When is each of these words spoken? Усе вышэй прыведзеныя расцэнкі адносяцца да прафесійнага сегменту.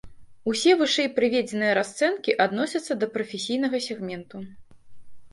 Усе 0.51 0.71
вышэй 0.77 1.09
прыведзеныя 1.17 1.73
расцэнкі 1.79 2.35
адносяцца 2.45 2.93
да 3.03 3.09
прафесійнага 3.17 3.77
сегменту. 3.89 4.37